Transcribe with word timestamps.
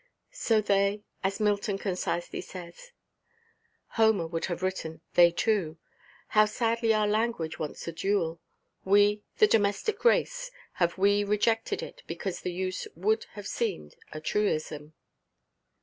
So 0.33 0.61
they—as 0.61 1.39
Milton 1.39 1.77
concisely 1.77 2.41
says. 2.41 2.91
Homer 3.89 4.25
would 4.25 4.45
have 4.45 4.63
written 4.63 5.01
"they 5.13 5.29
two." 5.29 5.77
How 6.29 6.45
sadly 6.47 6.91
our 6.91 7.05
language 7.07 7.59
wants 7.59 7.87
a 7.87 7.91
dual! 7.91 8.41
We, 8.83 9.21
the 9.37 9.45
domestic 9.45 10.03
race, 10.03 10.49
have 10.81 10.97
we 10.97 11.23
rejected 11.23 11.83
it 11.83 12.01
because 12.07 12.41
the 12.41 12.51
use 12.51 12.87
would 12.95 13.25
have 13.35 13.45
seemed 13.45 13.95
a 14.11 14.19
truism? 14.19 14.95